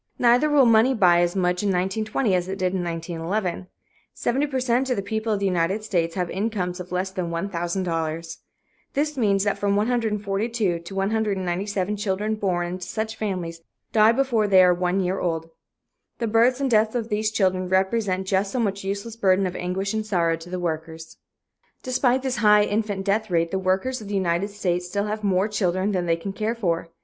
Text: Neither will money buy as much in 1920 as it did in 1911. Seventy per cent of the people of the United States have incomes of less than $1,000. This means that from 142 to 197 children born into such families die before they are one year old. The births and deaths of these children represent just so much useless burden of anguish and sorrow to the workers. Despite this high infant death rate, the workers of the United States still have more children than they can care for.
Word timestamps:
Neither 0.17 0.49
will 0.49 0.65
money 0.65 0.95
buy 0.95 1.21
as 1.21 1.35
much 1.35 1.61
in 1.61 1.69
1920 1.69 2.33
as 2.33 2.47
it 2.47 2.57
did 2.57 2.73
in 2.73 2.83
1911. 2.83 3.67
Seventy 4.15 4.47
per 4.47 4.59
cent 4.59 4.89
of 4.89 4.95
the 4.95 5.03
people 5.03 5.31
of 5.31 5.37
the 5.39 5.45
United 5.45 5.83
States 5.83 6.15
have 6.15 6.27
incomes 6.31 6.79
of 6.79 6.91
less 6.91 7.11
than 7.11 7.29
$1,000. 7.29 8.37
This 8.95 9.15
means 9.15 9.43
that 9.43 9.59
from 9.59 9.75
142 9.75 10.79
to 10.79 10.95
197 10.95 11.97
children 11.97 12.33
born 12.33 12.65
into 12.65 12.87
such 12.87 13.15
families 13.15 13.61
die 13.93 14.11
before 14.11 14.47
they 14.47 14.63
are 14.63 14.73
one 14.73 15.01
year 15.01 15.19
old. 15.19 15.51
The 16.17 16.25
births 16.25 16.59
and 16.59 16.71
deaths 16.71 16.95
of 16.95 17.09
these 17.09 17.29
children 17.29 17.69
represent 17.69 18.25
just 18.25 18.51
so 18.51 18.57
much 18.59 18.83
useless 18.83 19.15
burden 19.15 19.45
of 19.45 19.55
anguish 19.55 19.93
and 19.93 20.03
sorrow 20.03 20.35
to 20.35 20.49
the 20.49 20.59
workers. 20.59 21.17
Despite 21.83 22.23
this 22.23 22.37
high 22.37 22.63
infant 22.63 23.05
death 23.05 23.29
rate, 23.29 23.51
the 23.51 23.59
workers 23.59 24.01
of 24.01 24.07
the 24.07 24.15
United 24.15 24.49
States 24.49 24.87
still 24.87 25.05
have 25.05 25.23
more 25.23 25.47
children 25.47 25.91
than 25.91 26.07
they 26.07 26.15
can 26.17 26.33
care 26.33 26.55
for. 26.55 26.89